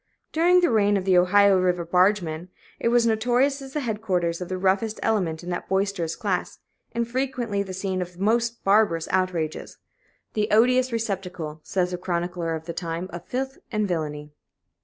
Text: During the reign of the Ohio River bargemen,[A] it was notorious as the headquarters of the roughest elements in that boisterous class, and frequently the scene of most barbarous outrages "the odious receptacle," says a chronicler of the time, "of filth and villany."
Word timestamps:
During 0.31 0.61
the 0.61 0.71
reign 0.71 0.97
of 0.97 1.05
the 1.05 1.15
Ohio 1.15 1.59
River 1.59 1.85
bargemen,[A] 1.85 2.49
it 2.79 2.87
was 2.87 3.05
notorious 3.05 3.61
as 3.61 3.73
the 3.73 3.81
headquarters 3.81 4.41
of 4.41 4.49
the 4.49 4.57
roughest 4.57 4.99
elements 5.03 5.43
in 5.43 5.51
that 5.51 5.69
boisterous 5.69 6.15
class, 6.15 6.57
and 6.91 7.07
frequently 7.07 7.61
the 7.61 7.71
scene 7.71 8.01
of 8.01 8.19
most 8.19 8.63
barbarous 8.63 9.07
outrages 9.11 9.77
"the 10.33 10.49
odious 10.49 10.91
receptacle," 10.91 11.59
says 11.61 11.93
a 11.93 11.99
chronicler 11.99 12.55
of 12.55 12.65
the 12.65 12.73
time, 12.73 13.11
"of 13.13 13.25
filth 13.27 13.59
and 13.71 13.87
villany." 13.87 14.31